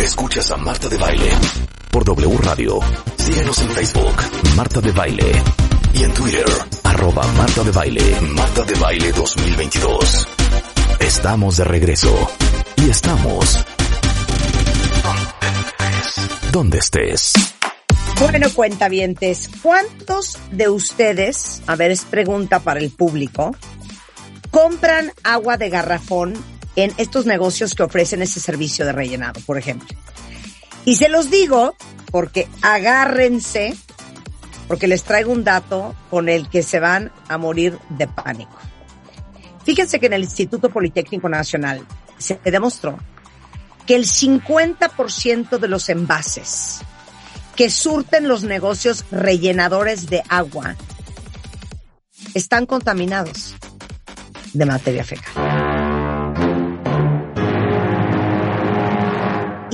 Escuchas 0.00 0.50
a 0.50 0.56
Marta 0.56 0.88
de 0.88 0.96
Baile 0.96 1.30
por 1.90 2.04
W 2.04 2.36
Radio. 2.38 2.80
Síguenos 3.16 3.58
en 3.62 3.70
Facebook, 3.70 4.16
Marta 4.56 4.80
de 4.80 4.90
Baile. 4.90 5.32
Y 5.94 6.02
en 6.02 6.12
Twitter, 6.12 6.44
arroba 6.82 7.24
Marta 7.28 7.62
de 7.62 7.70
Baile, 7.70 8.20
Marta 8.20 8.64
de 8.64 8.74
Baile 8.74 9.12
2022. 9.12 10.28
Estamos 10.98 11.56
de 11.56 11.64
regreso. 11.64 12.30
Y 12.76 12.90
estamos... 12.90 13.64
Donde 16.50 16.78
estés. 16.78 17.32
Bueno, 18.20 18.48
cuentavientes, 18.52 19.48
¿cuántos 19.62 20.38
de 20.50 20.68
ustedes, 20.68 21.62
a 21.66 21.76
ver, 21.76 21.92
es 21.92 22.04
pregunta 22.04 22.58
para 22.60 22.80
el 22.80 22.90
público, 22.90 23.56
compran 24.50 25.12
agua 25.22 25.56
de 25.56 25.70
garrafón 25.70 26.34
en 26.76 26.92
estos 26.96 27.26
negocios 27.26 27.74
que 27.74 27.82
ofrecen 27.82 28.22
ese 28.22 28.40
servicio 28.40 28.84
de 28.84 28.92
rellenado, 28.92 29.40
por 29.46 29.58
ejemplo? 29.58 29.88
Y 30.84 30.96
se 30.96 31.08
los 31.08 31.30
digo 31.30 31.76
porque 32.10 32.48
agárrense, 32.62 33.74
porque 34.68 34.86
les 34.86 35.02
traigo 35.02 35.32
un 35.32 35.44
dato 35.44 35.94
con 36.10 36.28
el 36.28 36.48
que 36.48 36.62
se 36.62 36.80
van 36.80 37.10
a 37.28 37.38
morir 37.38 37.78
de 37.90 38.06
pánico. 38.06 38.58
Fíjense 39.64 39.98
que 39.98 40.06
en 40.06 40.12
el 40.12 40.24
Instituto 40.24 40.68
Politécnico 40.68 41.28
Nacional 41.28 41.86
se 42.18 42.38
demostró 42.44 42.98
que 43.86 43.94
el 43.94 44.04
50% 44.04 45.58
de 45.58 45.68
los 45.68 45.88
envases 45.88 46.80
que 47.56 47.70
surten 47.70 48.28
los 48.28 48.44
negocios 48.44 49.04
rellenadores 49.10 50.06
de 50.06 50.22
agua 50.28 50.76
están 52.34 52.66
contaminados 52.66 53.54
de 54.52 54.66
materia 54.66 55.04
fecal. 55.04 55.63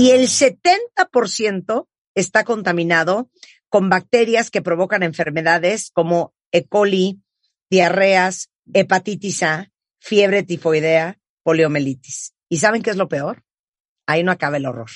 Y 0.01 0.13
el 0.13 0.29
70% 0.29 1.87
está 2.15 2.45
contaminado 2.45 3.31
con 3.69 3.91
bacterias 3.91 4.51
que 4.51 4.63
provocan 4.63 5.03
enfermedades 5.03 5.91
como 5.93 6.33
E. 6.53 6.67
coli, 6.67 7.21
diarreas, 7.69 8.49
hepatitis 8.73 9.43
A, 9.43 9.71
fiebre 9.99 10.43
tifoidea, 10.43 11.21
poliomielitis. 11.43 12.33
¿Y 12.49 12.61
saben 12.61 12.81
qué 12.81 12.89
es 12.89 12.97
lo 12.97 13.11
peor? 13.11 13.45
Ahí 14.07 14.25
no 14.25 14.33
acaba 14.33 14.57
el 14.57 14.65
horror. 14.65 14.89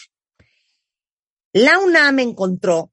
La 1.53 1.81
UNAM 1.81 2.21
encontró 2.21 2.91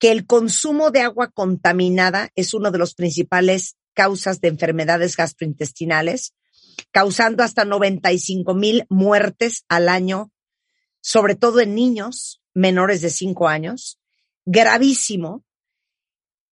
que 0.00 0.10
el 0.10 0.26
consumo 0.26 0.90
de 0.90 1.02
agua 1.02 1.30
contaminada 1.30 2.32
es 2.34 2.54
uno 2.54 2.72
de 2.72 2.78
los 2.78 2.96
principales 2.96 3.76
causas 3.94 4.40
de 4.40 4.48
enfermedades 4.48 5.16
gastrointestinales, 5.16 6.34
causando 6.90 7.44
hasta 7.44 7.64
95 7.64 8.52
mil 8.52 8.84
muertes 8.88 9.64
al 9.68 9.88
año, 9.88 10.32
sobre 11.06 11.36
todo 11.36 11.60
en 11.60 11.76
niños 11.76 12.42
menores 12.52 13.00
de 13.00 13.10
5 13.10 13.46
años. 13.46 14.00
Gravísimo. 14.44 15.44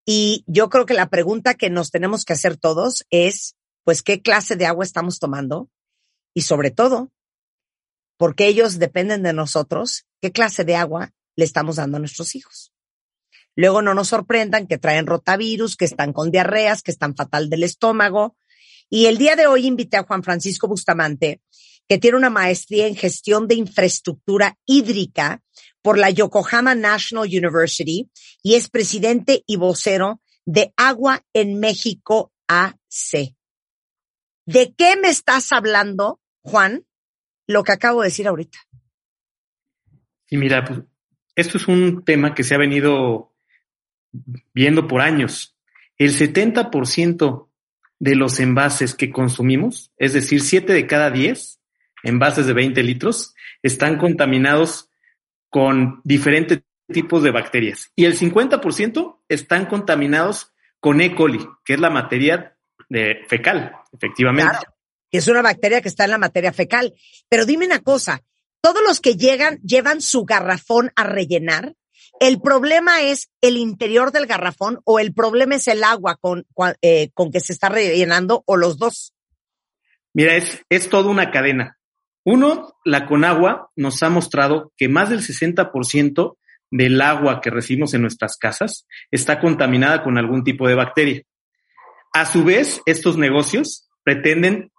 Y 0.05 0.45
yo 0.47 0.69
creo 0.69 0.85
que 0.85 0.93
la 0.93 1.09
pregunta 1.09 1.55
que 1.55 1.69
nos 1.69 1.91
tenemos 1.91 2.23
que 2.23 2.31
hacer 2.31 2.55
todos 2.55 3.05
es, 3.09 3.57
pues, 3.83 4.01
¿qué 4.01 4.21
clase 4.21 4.55
de 4.55 4.65
agua 4.65 4.85
estamos 4.85 5.19
tomando? 5.19 5.69
Y 6.33 6.43
sobre 6.43 6.71
todo, 6.71 7.11
porque 8.15 8.47
ellos 8.47 8.79
dependen 8.79 9.23
de 9.23 9.33
nosotros, 9.33 10.05
¿qué 10.21 10.31
clase 10.31 10.63
de 10.63 10.77
agua 10.77 11.13
le 11.35 11.43
estamos 11.43 11.75
dando 11.75 11.97
a 11.97 11.99
nuestros 11.99 12.33
hijos. 12.35 12.71
Luego 13.57 13.81
no 13.81 13.93
nos 13.93 14.07
sorprendan 14.07 14.67
que 14.67 14.77
traen 14.77 15.05
rotavirus, 15.05 15.75
que 15.75 15.83
están 15.83 16.13
con 16.13 16.31
diarreas, 16.31 16.81
que 16.81 16.91
están 16.91 17.13
fatal 17.13 17.49
del 17.49 17.63
estómago. 17.63 18.37
Y 18.89 19.07
el 19.07 19.17
día 19.17 19.35
de 19.35 19.47
hoy 19.47 19.67
invité 19.67 19.97
a 19.97 20.03
Juan 20.03 20.23
Francisco 20.23 20.69
Bustamante, 20.69 21.41
que 21.87 21.97
tiene 21.97 22.17
una 22.17 22.29
maestría 22.29 22.87
en 22.87 22.95
gestión 22.95 23.47
de 23.47 23.55
infraestructura 23.55 24.57
hídrica 24.65 25.41
por 25.81 25.97
la 25.97 26.09
Yokohama 26.09 26.73
National 26.75 27.27
University 27.27 28.09
y 28.41 28.55
es 28.55 28.69
presidente 28.69 29.43
y 29.45 29.57
vocero 29.57 30.21
de 30.45 30.73
Agua 30.77 31.23
en 31.33 31.59
México 31.59 32.31
AC. 32.47 33.35
¿De 34.45 34.73
qué 34.75 34.95
me 34.97 35.09
estás 35.09 35.51
hablando, 35.51 36.19
Juan? 36.41 36.85
Lo 37.47 37.63
que 37.63 37.71
acabo 37.71 38.01
de 38.01 38.07
decir 38.07 38.27
ahorita. 38.27 38.57
Y 40.29 40.37
mira, 40.37 40.65
pues 40.65 40.81
esto 41.35 41.57
es 41.57 41.67
un 41.67 42.03
tema 42.03 42.33
que 42.33 42.43
se 42.43 42.55
ha 42.55 42.57
venido 42.57 43.33
viendo 44.53 44.87
por 44.87 45.01
años. 45.01 45.55
El 45.97 46.13
70% 46.13 47.49
de 47.99 48.15
los 48.15 48.39
envases 48.39 48.95
que 48.95 49.11
consumimos, 49.11 49.91
es 49.97 50.13
decir, 50.13 50.41
7 50.41 50.73
de 50.73 50.87
cada 50.87 51.11
10 51.11 51.59
envases 52.05 52.47
de 52.47 52.53
20 52.53 52.81
litros, 52.83 53.33
están 53.61 53.97
contaminados 53.97 54.89
con 55.49 56.01
diferentes 56.03 56.61
tipos 56.87 57.23
de 57.23 57.31
bacterias. 57.31 57.91
Y 57.95 58.05
el 58.05 58.17
50% 58.17 59.19
están 59.27 59.65
contaminados 59.65 60.53
con 60.79 61.01
E. 61.01 61.15
coli, 61.15 61.45
que 61.63 61.73
es 61.73 61.79
la 61.79 61.89
materia 61.89 62.55
de 62.89 63.25
fecal, 63.27 63.73
efectivamente. 63.91 64.51
Claro, 64.51 64.75
es 65.17 65.27
una 65.27 65.41
bacteria 65.41 65.81
que 65.81 65.89
está 65.89 66.05
en 66.05 66.11
la 66.11 66.17
materia 66.17 66.53
fecal. 66.53 66.93
Pero 67.29 67.45
dime 67.45 67.65
una 67.65 67.79
cosa, 67.79 68.21
todos 68.61 68.81
los 68.83 68.99
que 68.99 69.15
llegan 69.15 69.59
llevan 69.61 70.01
su 70.01 70.25
garrafón 70.25 70.91
a 70.95 71.03
rellenar. 71.03 71.75
El 72.19 72.39
problema 72.39 73.01
es 73.01 73.29
el 73.41 73.57
interior 73.57 74.11
del 74.11 74.25
garrafón 74.25 74.79
o 74.85 74.99
el 74.99 75.13
problema 75.13 75.55
es 75.55 75.67
el 75.67 75.83
agua 75.83 76.17
con, 76.19 76.45
eh, 76.81 77.09
con 77.13 77.31
que 77.31 77.41
se 77.41 77.53
está 77.53 77.69
rellenando 77.69 78.43
o 78.45 78.55
los 78.55 78.77
dos. 78.77 79.13
Mira, 80.13 80.35
es, 80.35 80.63
es 80.69 80.89
toda 80.89 81.09
una 81.09 81.29
cadena. 81.29 81.77
Uno, 82.25 82.75
la 82.83 83.05
Conagua 83.05 83.71
nos 83.77 84.03
ha 84.03 84.09
mostrado 84.09 84.73
que 84.75 84.89
más 84.89 85.09
del 85.09 85.19
60% 85.19 86.37
del 86.71 87.01
agua 87.01 87.39
que 87.39 87.51
recibimos 87.51 87.93
en 87.93 88.01
nuestras 88.01 88.35
casas 88.37 88.85
está 89.11 89.39
contaminada 89.39 90.03
con 90.03 90.17
algún 90.17 90.43
tipo 90.43 90.67
de 90.67 90.75
bacteria. 90.75 91.21
A 92.13 92.25
su 92.25 92.43
vez, 92.43 92.81
estos 92.85 93.17
negocios 93.17 93.87
pretenden 94.03 94.71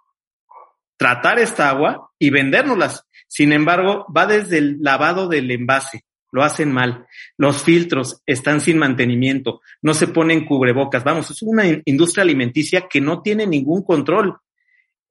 tratar 0.97 1.39
esta 1.39 1.69
agua 1.69 2.11
y 2.19 2.29
vendérnoslas 2.29 3.07
sin 3.27 3.51
embargo, 3.51 4.05
va 4.15 4.25
desde 4.25 4.57
el 4.57 4.77
lavado 4.81 5.27
del 5.27 5.51
envase, 5.51 6.05
lo 6.31 6.43
hacen 6.43 6.71
mal. 6.71 7.05
Los 7.37 7.61
filtros 7.61 8.21
están 8.25 8.61
sin 8.61 8.77
mantenimiento, 8.77 9.61
no 9.81 9.93
se 9.93 10.07
ponen 10.07 10.45
cubrebocas. 10.45 11.03
Vamos, 11.03 11.29
es 11.29 11.41
una 11.41 11.65
industria 11.85 12.23
alimenticia 12.23 12.87
que 12.89 13.01
no 13.01 13.21
tiene 13.21 13.45
ningún 13.45 13.83
control. 13.83 14.37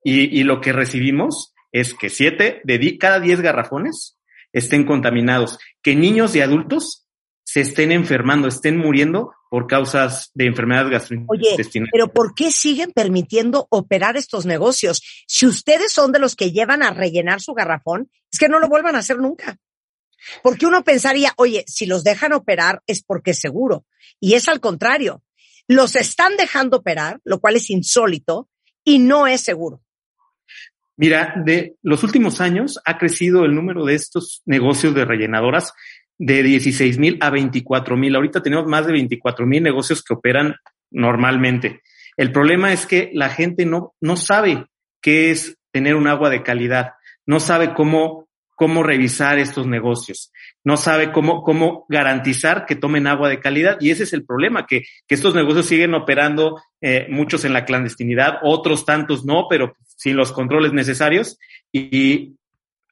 Y, 0.09 0.45
lo 0.45 0.61
que 0.61 0.73
recibimos 0.73 1.53
es 1.73 1.95
que 1.95 2.11
siete 2.11 2.61
de 2.65 2.99
cada 2.99 3.21
diez 3.21 3.41
garrafones 3.41 4.19
estén 4.53 4.85
contaminados, 4.85 5.59
que 5.83 5.95
niños 5.95 6.35
y 6.35 6.41
adultos 6.41 7.07
se 7.45 7.61
estén 7.61 7.93
enfermando, 7.93 8.49
estén 8.49 8.77
muriendo 8.77 9.33
por 9.51 9.67
causas 9.67 10.31
de 10.35 10.47
enfermedades 10.47 10.91
gastrointestinales. 10.91 11.71
Oye, 11.71 11.89
pero 11.93 12.13
¿por 12.13 12.35
qué 12.35 12.51
siguen 12.51 12.93
permitiendo 12.93 13.69
operar 13.71 14.17
estos 14.17 14.47
negocios? 14.47 15.03
Si 15.27 15.47
ustedes 15.47 15.93
son 15.93 16.11
de 16.13 16.19
los 16.19 16.35
que 16.35 16.51
llevan 16.51 16.83
a 16.83 16.91
rellenar 16.91 17.41
su 17.41 17.55
garrafón, 17.55 18.11
es 18.33 18.39
que 18.39 18.49
no 18.49 18.59
lo 18.59 18.69
vuelvan 18.69 18.97
a 18.97 18.99
hacer 18.99 19.19
nunca. 19.19 19.59
Porque 20.43 20.67
uno 20.67 20.83
pensaría, 20.83 21.33
oye, 21.37 21.65
si 21.69 21.87
los 21.87 22.03
dejan 22.03 22.33
operar 22.33 22.83
es 22.87 23.03
porque 23.05 23.31
es 23.31 23.39
seguro. 23.39 23.87
Y 24.21 24.35
es 24.35 24.49
al 24.49 24.61
contrario. 24.61 25.23
Los 25.69 25.97
están 25.97 26.37
dejando 26.37 26.79
operar, 26.79 27.21
lo 27.25 27.41
cual 27.41 27.57
es 27.57 27.71
insólito 27.71 28.49
y 28.85 28.99
no 28.99 29.27
es 29.27 29.41
seguro. 29.41 29.83
Mira, 30.97 31.35
de 31.45 31.77
los 31.83 32.03
últimos 32.03 32.41
años 32.41 32.81
ha 32.85 32.97
crecido 32.99 33.45
el 33.45 33.55
número 33.55 33.85
de 33.85 33.95
estos 33.95 34.43
negocios 34.47 34.95
de 34.95 35.05
rellenadoras 35.05 35.75
de 36.19 36.43
16 36.43 36.99
mil 36.99 37.19
a 37.21 37.31
24 37.31 37.97
mil. 37.97 38.17
Ahorita 38.17 38.43
tenemos 38.43 38.67
más 38.67 38.87
de 38.87 38.93
24 38.93 39.47
mil 39.47 39.63
negocios 39.63 40.03
que 40.03 40.15
operan 40.15 40.57
normalmente. 40.91 41.83
El 42.17 42.33
problema 42.33 42.73
es 42.73 42.87
que 42.87 43.11
la 43.13 43.29
gente 43.29 43.67
no, 43.67 43.95
no 44.01 44.17
sabe 44.17 44.67
qué 45.03 45.31
es 45.31 45.59
tener 45.71 45.95
un 45.95 46.09
agua 46.09 46.31
de 46.31 46.43
calidad, 46.43 46.93
no 47.27 47.41
sabe 47.41 47.75
cómo, 47.75 48.26
cómo 48.57 48.83
revisar 48.83 49.39
estos 49.39 49.67
negocios, 49.67 50.33
no 50.65 50.77
sabe 50.77 51.13
cómo, 51.13 51.45
cómo 51.45 51.87
garantizar 51.89 52.67
que 52.67 52.75
tomen 52.75 53.07
agua 53.07 53.29
de 53.29 53.39
calidad. 53.39 53.77
Y 53.81 53.91
ese 53.91 54.03
es 54.03 54.13
el 54.13 54.25
problema, 54.25 54.67
que, 54.67 54.83
que 55.07 55.15
estos 55.15 55.35
negocios 55.35 55.67
siguen 55.67 55.95
operando, 55.95 56.61
eh, 56.81 57.07
muchos 57.09 57.45
en 57.45 57.53
la 57.53 57.65
clandestinidad, 57.65 58.39
otros 58.43 58.85
tantos 58.85 59.25
no, 59.25 59.47
pero 59.49 59.77
sin 59.85 60.17
los 60.17 60.33
controles 60.33 60.73
necesarios. 60.73 61.39
Y, 61.71 62.35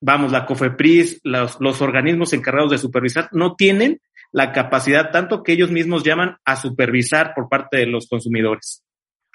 vamos, 0.00 0.31
la 0.31 0.46
COFEPRIS, 0.46 1.20
los, 1.25 1.56
los 1.61 1.82
organismos 1.82 2.32
encargados 2.32 2.70
de 2.70 2.78
supervisar, 2.78 3.28
no 3.32 3.56
tienen 3.56 4.00
la 4.31 4.52
capacidad 4.52 5.10
tanto 5.10 5.43
que 5.43 5.52
ellos 5.52 5.70
mismos 5.70 6.05
llaman 6.05 6.37
a 6.44 6.56
supervisar 6.56 7.32
por 7.34 7.49
parte 7.49 7.78
de 7.78 7.87
los 7.87 8.06
consumidores. 8.06 8.84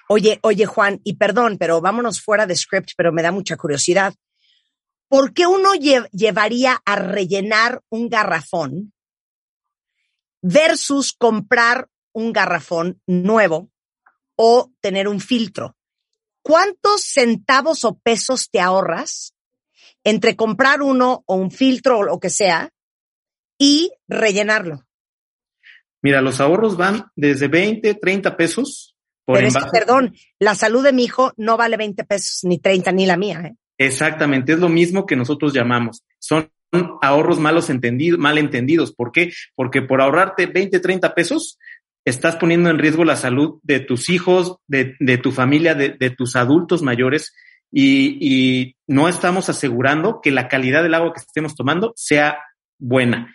Oye, 0.08 0.38
oye, 0.42 0.66
Juan, 0.66 1.00
y 1.04 1.14
perdón, 1.14 1.56
pero 1.58 1.80
vámonos 1.80 2.20
fuera 2.20 2.46
de 2.46 2.56
script, 2.56 2.90
pero 2.96 3.12
me 3.12 3.22
da 3.22 3.32
mucha 3.32 3.56
curiosidad. 3.56 4.12
¿Por 5.10 5.34
qué 5.34 5.48
uno 5.48 5.74
llevaría 5.74 6.80
a 6.84 6.94
rellenar 6.94 7.82
un 7.88 8.08
garrafón 8.08 8.92
versus 10.40 11.12
comprar 11.12 11.88
un 12.12 12.32
garrafón 12.32 13.02
nuevo 13.08 13.72
o 14.36 14.70
tener 14.80 15.08
un 15.08 15.18
filtro? 15.18 15.76
¿Cuántos 16.42 17.02
centavos 17.02 17.84
o 17.84 17.98
pesos 17.98 18.50
te 18.52 18.60
ahorras 18.60 19.34
entre 20.04 20.36
comprar 20.36 20.80
uno 20.80 21.24
o 21.26 21.34
un 21.34 21.50
filtro 21.50 21.98
o 21.98 22.02
lo 22.04 22.20
que 22.20 22.30
sea 22.30 22.70
y 23.58 23.90
rellenarlo? 24.06 24.86
Mira, 26.02 26.22
los 26.22 26.40
ahorros 26.40 26.76
van 26.76 27.10
desde 27.16 27.48
20, 27.48 27.94
30 27.94 28.36
pesos 28.36 28.96
pero 29.32 29.46
es 29.46 29.54
que, 29.54 29.70
perdón, 29.70 30.14
la 30.38 30.54
salud 30.54 30.82
de 30.82 30.92
mi 30.92 31.04
hijo 31.04 31.32
no 31.36 31.56
vale 31.56 31.76
20 31.76 32.04
pesos, 32.04 32.40
ni 32.44 32.58
30, 32.58 32.92
ni 32.92 33.06
la 33.06 33.16
mía. 33.16 33.40
¿eh? 33.44 33.56
Exactamente, 33.80 34.52
es 34.52 34.58
lo 34.58 34.68
mismo 34.68 35.06
que 35.06 35.16
nosotros 35.16 35.54
llamamos. 35.54 36.04
Son 36.18 36.50
ahorros 37.00 37.40
malos 37.40 37.70
entendidos, 37.70 38.20
mal 38.20 38.36
entendidos. 38.36 38.94
¿Por 38.94 39.10
qué? 39.10 39.32
Porque 39.54 39.80
por 39.80 40.02
ahorrarte 40.02 40.44
20, 40.44 40.80
30 40.80 41.14
pesos, 41.14 41.58
estás 42.04 42.36
poniendo 42.36 42.68
en 42.68 42.78
riesgo 42.78 43.04
la 43.04 43.16
salud 43.16 43.58
de 43.62 43.80
tus 43.80 44.10
hijos, 44.10 44.58
de, 44.66 45.18
tu 45.22 45.32
familia, 45.32 45.74
de, 45.74 46.10
tus 46.10 46.36
adultos 46.36 46.82
mayores 46.82 47.32
y, 47.72 48.18
y 48.20 48.76
no 48.86 49.08
estamos 49.08 49.48
asegurando 49.48 50.20
que 50.22 50.30
la 50.30 50.46
calidad 50.46 50.82
del 50.82 50.92
agua 50.92 51.14
que 51.14 51.20
estemos 51.20 51.54
tomando 51.54 51.94
sea 51.96 52.38
buena. 52.78 53.32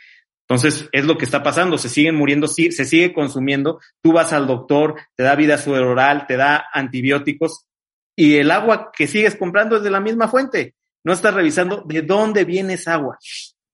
Entonces, 0.47 0.87
es 0.91 1.05
lo 1.05 1.17
que 1.17 1.25
está 1.25 1.41
pasando, 1.41 1.79
se 1.79 1.89
siguen 1.89 2.13
muriendo, 2.13 2.47
se 2.47 2.69
sigue 2.69 3.13
consumiendo, 3.13 3.79
tú 4.03 4.13
vas 4.13 4.31
al 4.31 4.45
doctor, 4.45 4.93
te 5.15 5.23
da 5.23 5.33
vida 5.35 5.59
oral, 5.65 6.27
te 6.27 6.37
da 6.37 6.65
antibióticos 6.71 7.65
y 8.15 8.35
el 8.37 8.51
agua 8.51 8.91
que 8.95 9.07
sigues 9.07 9.35
comprando 9.35 9.77
es 9.77 9.83
de 9.83 9.91
la 9.91 9.99
misma 9.99 10.27
fuente. 10.27 10.75
No 11.03 11.13
estás 11.13 11.33
revisando 11.33 11.83
de 11.85 12.01
dónde 12.01 12.45
viene 12.45 12.73
esa 12.73 12.93
agua. 12.93 13.17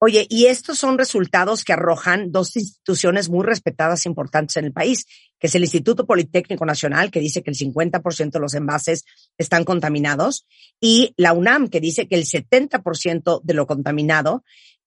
Oye, 0.04 0.26
y 0.30 0.48
estos 0.48 0.80
son 0.80 0.98
resultados 0.98 1.64
que 1.64 1.74
arrojan 1.74 2.32
dos 2.32 2.56
instituciones 2.58 3.30
muy 3.30 3.46
respetadas 3.46 4.04
e 4.04 4.10
importantes 4.10 4.58
en 4.58 4.66
el 4.66 4.74
país, 4.74 5.06
que 5.40 5.46
es 5.46 5.54
el 5.54 5.62
Instituto 5.62 6.08
Politécnico 6.08 6.66
Nacional, 6.66 7.12
que 7.12 7.20
dice 7.20 7.44
que 7.44 7.52
el 7.52 7.56
50% 7.56 8.32
de 8.32 8.40
los 8.40 8.56
envases 8.56 9.06
están 9.38 9.64
contaminados, 9.64 10.48
y 10.80 11.14
la 11.18 11.34
UNAM, 11.34 11.68
que 11.68 11.80
dice 11.80 12.08
que 12.08 12.16
el 12.16 12.26
70% 12.26 13.42
de 13.44 13.54
lo 13.54 13.68
contaminado 13.68 14.44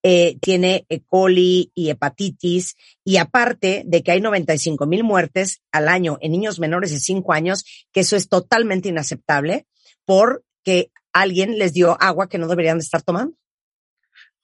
eh, 0.06 0.36
tiene 0.38 0.84
E. 0.90 1.00
coli 1.00 1.72
y 1.74 1.88
hepatitis, 1.88 2.76
y 3.04 3.16
aparte 3.16 3.84
de 3.86 4.02
que 4.02 4.12
hay 4.12 4.20
95 4.20 4.84
mil 4.86 5.02
muertes 5.02 5.62
al 5.72 5.88
año 5.88 6.18
en 6.20 6.32
niños 6.32 6.60
menores 6.60 6.90
de 6.90 7.00
5 7.00 7.32
años, 7.32 7.64
que 7.90 8.00
eso 8.00 8.14
es 8.14 8.28
totalmente 8.28 8.90
inaceptable 8.90 9.66
porque 10.04 10.90
alguien 11.14 11.58
les 11.58 11.72
dio 11.72 11.96
agua 12.02 12.28
que 12.28 12.36
no 12.36 12.48
deberían 12.48 12.76
de 12.76 12.84
estar 12.84 13.00
tomando. 13.00 13.34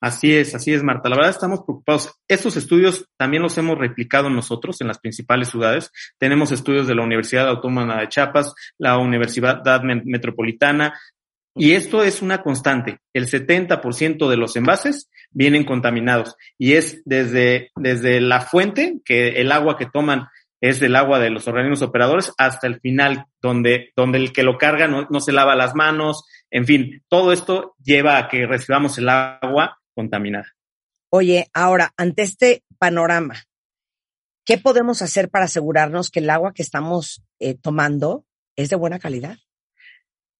Así 0.00 0.34
es, 0.34 0.54
así 0.54 0.72
es, 0.72 0.82
Marta. 0.82 1.10
La 1.10 1.16
verdad 1.16 1.32
estamos 1.32 1.60
preocupados. 1.60 2.14
Estos 2.26 2.56
estudios 2.56 3.04
también 3.18 3.42
los 3.42 3.58
hemos 3.58 3.76
replicado 3.76 4.30
nosotros 4.30 4.80
en 4.80 4.88
las 4.88 4.98
principales 4.98 5.50
ciudades. 5.50 5.92
Tenemos 6.16 6.52
estudios 6.52 6.86
de 6.86 6.94
la 6.94 7.02
Universidad 7.02 7.48
Autónoma 7.48 8.00
de 8.00 8.08
Chiapas, 8.08 8.54
la 8.78 8.96
Universidad 8.96 9.60
Metropolitana, 10.06 10.98
y 11.54 11.72
esto 11.72 12.02
es 12.02 12.22
una 12.22 12.42
constante. 12.42 12.98
El 13.12 13.26
70% 13.26 14.28
de 14.28 14.36
los 14.36 14.56
envases 14.56 15.10
vienen 15.30 15.64
contaminados 15.64 16.36
y 16.58 16.74
es 16.74 17.02
desde, 17.04 17.70
desde 17.76 18.20
la 18.20 18.40
fuente, 18.40 19.00
que 19.04 19.40
el 19.40 19.52
agua 19.52 19.76
que 19.76 19.86
toman 19.86 20.28
es 20.60 20.82
el 20.82 20.94
agua 20.94 21.18
de 21.18 21.30
los 21.30 21.48
organismos 21.48 21.82
operadores, 21.82 22.32
hasta 22.36 22.66
el 22.66 22.80
final, 22.80 23.24
donde, 23.40 23.92
donde 23.96 24.18
el 24.18 24.32
que 24.32 24.42
lo 24.42 24.58
carga 24.58 24.88
no, 24.88 25.06
no 25.10 25.20
se 25.20 25.32
lava 25.32 25.56
las 25.56 25.74
manos. 25.74 26.24
En 26.50 26.66
fin, 26.66 27.02
todo 27.08 27.32
esto 27.32 27.74
lleva 27.82 28.18
a 28.18 28.28
que 28.28 28.46
recibamos 28.46 28.98
el 28.98 29.08
agua 29.08 29.80
contaminada. 29.94 30.54
Oye, 31.10 31.48
ahora, 31.54 31.92
ante 31.96 32.22
este 32.22 32.62
panorama, 32.78 33.42
¿qué 34.44 34.58
podemos 34.58 35.02
hacer 35.02 35.30
para 35.30 35.46
asegurarnos 35.46 36.10
que 36.10 36.20
el 36.20 36.30
agua 36.30 36.52
que 36.52 36.62
estamos 36.62 37.22
eh, 37.38 37.54
tomando 37.54 38.24
es 38.54 38.68
de 38.68 38.76
buena 38.76 38.98
calidad? 38.98 39.38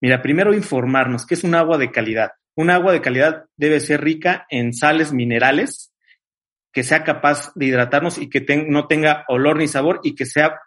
Mira, 0.01 0.23
primero 0.23 0.55
informarnos 0.55 1.27
que 1.27 1.35
es 1.35 1.45
un 1.45 1.55
agua 1.55 1.79
de 1.79 1.91
calidad. 1.91 2.33
Un 2.57 2.71
agua 2.71 2.93
de 2.93 3.01
calidad 3.01 3.47
debe 3.57 3.81
ser 3.81 4.03
rica 4.03 4.47
en 4.49 4.73
sales 4.73 5.13
minerales, 5.13 5.93
que 6.73 6.83
sea 6.83 7.05
capaz 7.05 7.53
de 7.55 7.67
hidratarnos 7.67 8.19
y 8.19 8.29
que 8.29 8.45
no 8.69 8.87
tenga 8.87 9.25
olor 9.29 9.59
ni 9.59 9.69
sabor 9.69 10.01
y 10.03 10.15
que 10.15 10.27
sea 10.27 10.59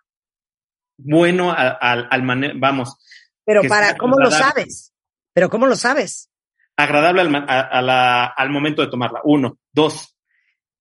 bueno 0.97 1.51
al, 1.51 2.07
al, 2.09 2.53
vamos. 2.59 2.97
Pero 3.45 3.61
para, 3.63 3.97
¿cómo 3.97 4.17
lo 4.17 4.31
sabes? 4.31 4.93
Pero 5.33 5.49
¿cómo 5.49 5.65
lo 5.65 5.75
sabes? 5.75 6.29
Agradable 6.77 7.21
al, 7.21 7.89
al 7.89 8.49
momento 8.49 8.81
de 8.81 8.89
tomarla. 8.89 9.21
Uno. 9.23 9.59
Dos. 9.71 10.15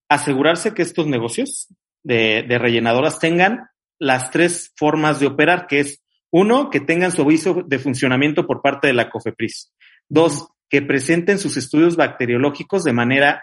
Asegurarse 0.09 0.75
que 0.75 0.83
estos 0.83 1.07
negocios 1.07 1.69
de, 2.03 2.45
de 2.47 2.59
rellenadoras 2.59 3.19
tengan 3.19 3.69
las 3.99 4.31
tres 4.31 4.73
formas 4.77 5.21
de 5.21 5.27
operar, 5.27 5.67
que 5.67 5.81
es 5.81 6.02
uno, 6.33 6.71
que 6.71 6.81
tengan 6.81 7.13
su 7.13 7.23
aviso 7.23 7.63
de 7.67 7.79
funcionamiento 7.79 8.47
por 8.47 8.63
parte 8.63 8.89
de 8.89 8.95
la 8.95 9.11
COFEPRIS. 9.11 9.73
Dos, 10.09 10.49
que 10.69 10.83
presenten 10.83 11.39
sus 11.39 11.57
estudios 11.57 11.97
bacteriológicos 11.97 12.83
de 12.83 12.95
manera 12.95 13.43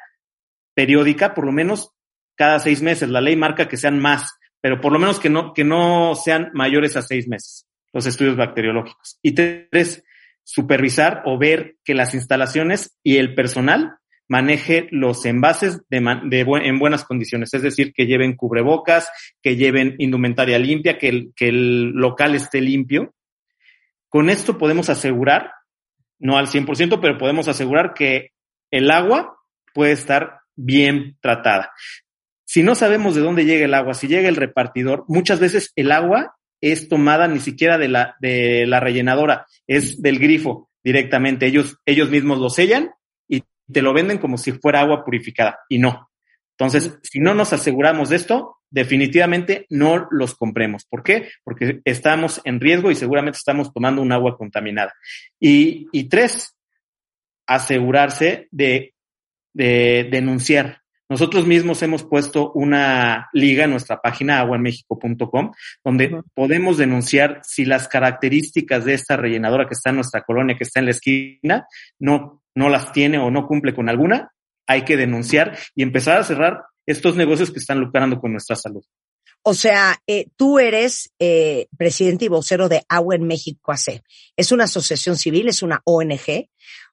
periódica, 0.73 1.33
por 1.33 1.45
lo 1.45 1.51
menos 1.51 1.91
cada 2.35 2.59
seis 2.59 2.81
meses. 2.81 3.09
La 3.09 3.21
ley 3.21 3.35
marca 3.35 3.67
que 3.67 3.77
sean 3.77 3.99
más, 3.99 4.33
pero 4.59 4.81
por 4.81 4.91
lo 4.91 4.99
menos 4.99 5.19
que 5.19 5.29
no, 5.29 5.53
que 5.53 5.63
no 5.63 6.15
sean 6.15 6.49
mayores 6.53 6.95
a 6.95 7.01
seis 7.01 7.27
meses 7.27 7.65
los 7.93 8.05
estudios 8.05 8.35
bacteriológicos. 8.35 9.19
Y 9.21 9.33
tres, 9.33 10.03
supervisar 10.43 11.23
o 11.25 11.37
ver 11.37 11.77
que 11.83 11.93
las 11.93 12.13
instalaciones 12.13 12.97
y 13.03 13.17
el 13.17 13.35
personal 13.35 13.97
maneje 14.29 14.87
los 14.91 15.25
envases 15.25 15.81
de, 15.89 16.45
en 16.61 16.79
buenas 16.79 17.03
condiciones, 17.03 17.53
es 17.53 17.63
decir, 17.63 17.91
que 17.93 18.05
lleven 18.05 18.35
cubrebocas, 18.35 19.09
que 19.41 19.55
lleven 19.55 19.95
indumentaria 19.97 20.59
limpia, 20.59 20.97
que 20.97 21.09
el, 21.09 21.33
que 21.35 21.49
el 21.49 21.89
local 21.89 22.35
esté 22.35 22.61
limpio. 22.61 23.13
Con 24.07 24.29
esto 24.29 24.57
podemos 24.57 24.89
asegurar, 24.89 25.51
no 26.19 26.37
al 26.37 26.47
100%, 26.47 26.99
pero 27.01 27.17
podemos 27.17 27.47
asegurar 27.47 27.93
que 27.95 28.31
el 28.71 28.91
agua 28.91 29.35
puede 29.73 29.93
estar 29.93 30.41
bien 30.55 31.17
tratada. 31.21 31.71
Si 32.45 32.61
no 32.61 32.75
sabemos 32.75 33.15
de 33.15 33.21
dónde 33.21 33.45
llega 33.45 33.65
el 33.65 33.73
agua, 33.73 33.95
si 33.95 34.07
llega 34.07 34.29
el 34.29 34.35
repartidor, 34.35 35.05
muchas 35.07 35.39
veces 35.39 35.73
el 35.75 35.91
agua 35.91 36.35
es 36.61 36.87
tomada 36.87 37.27
ni 37.27 37.39
siquiera 37.39 37.79
de 37.79 37.87
la, 37.87 38.15
de 38.19 38.67
la 38.67 38.79
rellenadora, 38.79 39.47
es 39.65 40.01
del 40.01 40.19
grifo 40.19 40.69
directamente. 40.83 41.47
Ellos, 41.47 41.77
ellos 41.85 42.11
mismos 42.11 42.37
lo 42.37 42.49
sellan 42.49 42.91
te 43.71 43.81
lo 43.81 43.93
venden 43.93 44.17
como 44.17 44.37
si 44.37 44.51
fuera 44.53 44.81
agua 44.81 45.03
purificada 45.03 45.59
y 45.69 45.77
no. 45.77 46.09
Entonces, 46.57 46.99
si 47.03 47.19
no 47.19 47.33
nos 47.33 47.53
aseguramos 47.53 48.09
de 48.09 48.17
esto, 48.17 48.57
definitivamente 48.69 49.65
no 49.69 50.07
los 50.11 50.35
compremos. 50.35 50.85
¿Por 50.85 51.03
qué? 51.03 51.29
Porque 51.43 51.79
estamos 51.85 52.41
en 52.43 52.59
riesgo 52.59 52.91
y 52.91 52.95
seguramente 52.95 53.37
estamos 53.37 53.73
tomando 53.73 54.01
un 54.01 54.11
agua 54.11 54.37
contaminada. 54.37 54.93
Y, 55.39 55.87
y 55.91 56.09
tres, 56.09 56.57
asegurarse 57.47 58.47
de, 58.51 58.93
de 59.53 60.07
denunciar. 60.11 60.78
Nosotros 61.09 61.47
mismos 61.47 61.81
hemos 61.81 62.03
puesto 62.03 62.51
una 62.53 63.29
liga 63.33 63.63
en 63.63 63.71
nuestra 63.71 63.99
página 63.99 64.39
aguaenmexico.com 64.39 65.51
donde 65.83 66.21
podemos 66.35 66.77
denunciar 66.77 67.41
si 67.43 67.65
las 67.65 67.87
características 67.87 68.85
de 68.85 68.93
esta 68.93 69.17
rellenadora 69.17 69.67
que 69.67 69.73
está 69.73 69.89
en 69.89 69.97
nuestra 69.97 70.21
colonia, 70.21 70.55
que 70.55 70.65
está 70.65 70.79
en 70.79 70.85
la 70.85 70.91
esquina, 70.91 71.67
no 71.97 72.43
no 72.55 72.69
las 72.69 72.91
tiene 72.91 73.17
o 73.17 73.31
no 73.31 73.47
cumple 73.47 73.73
con 73.73 73.89
alguna, 73.89 74.31
hay 74.67 74.83
que 74.83 74.97
denunciar 74.97 75.57
y 75.75 75.81
empezar 75.81 76.17
a 76.19 76.23
cerrar 76.23 76.63
estos 76.85 77.15
negocios 77.15 77.51
que 77.51 77.59
están 77.59 77.79
lucrando 77.79 78.19
con 78.19 78.31
nuestra 78.31 78.55
salud. 78.55 78.83
O 79.43 79.53
sea, 79.53 79.97
eh, 80.05 80.27
tú 80.35 80.59
eres 80.59 81.11
eh, 81.19 81.67
presidente 81.77 82.25
y 82.25 82.27
vocero 82.27 82.67
de 82.67 82.83
Agua 82.89 83.15
en 83.15 83.25
México 83.25 83.71
AC. 83.71 84.03
Es 84.35 84.51
una 84.51 84.65
asociación 84.65 85.15
civil, 85.17 85.47
es 85.47 85.63
una 85.63 85.81
ONG. 85.85 86.49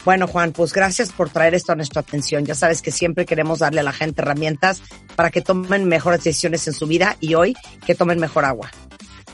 Bueno, 0.05 0.27
Juan, 0.27 0.53
pues 0.53 0.71
gracias 0.73 1.11
por 1.11 1.29
traer 1.29 1.53
esto 1.53 1.73
a 1.73 1.75
nuestra 1.75 2.01
atención. 2.01 2.45
Ya 2.45 2.55
sabes 2.55 2.81
que 2.81 2.91
siempre 2.91 3.25
queremos 3.25 3.59
darle 3.59 3.81
a 3.81 3.83
la 3.83 3.91
gente 3.91 4.21
herramientas 4.21 4.81
para 5.15 5.29
que 5.29 5.41
tomen 5.41 5.83
mejores 5.85 6.23
decisiones 6.23 6.65
en 6.67 6.73
su 6.73 6.87
vida 6.87 7.17
y 7.19 7.35
hoy 7.35 7.53
que 7.85 7.95
tomen 7.95 8.19
mejor 8.19 8.45
agua. 8.45 8.71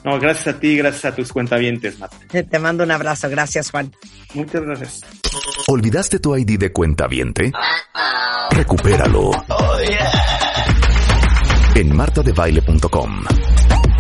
No, 0.06 0.20
gracias 0.20 0.56
a 0.56 0.60
ti, 0.60 0.78
gracias 0.78 1.06
a 1.06 1.16
tus 1.16 1.34
cuentavientes, 1.34 1.98
Marta. 1.98 2.18
Te 2.50 2.60
mando 2.60 2.84
un 2.84 2.92
abrazo. 2.92 3.28
Gracias, 3.28 3.72
Juan. 3.72 3.92
Muchas 4.36 4.62
gracias. 4.62 5.02
¿Olvidaste 5.68 6.20
tu 6.20 6.36
ID 6.38 6.60
de 6.60 6.72
cuentaviente? 6.72 7.52
Recupéralo. 8.52 9.32
En 11.74 11.96
martadebaile.com. 11.96 13.26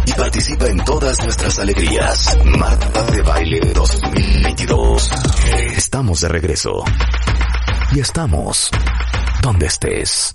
Y 0.05 0.13
participa 0.13 0.67
en 0.67 0.85
todas 0.85 1.21
nuestras 1.23 1.57
alegrías. 1.57 2.37
Marta 2.45 3.03
de 3.11 3.21
Baile 3.23 3.59
2022. 3.73 5.11
Estamos 5.75 6.21
de 6.21 6.29
regreso. 6.29 6.83
Y 7.93 7.99
estamos 7.99 8.69
donde 9.41 9.65
estés. 9.65 10.33